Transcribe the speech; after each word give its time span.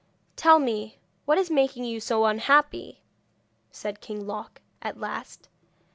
'Tell 0.35 0.57
me 0.57 0.97
what 1.25 1.37
is 1.37 1.51
making 1.51 1.83
you 1.83 1.99
so 1.99 2.25
unhappy?' 2.25 3.03
said 3.69 4.01
King 4.01 4.25
Loc, 4.25 4.59
at 4.81 4.97
last. 4.99 5.47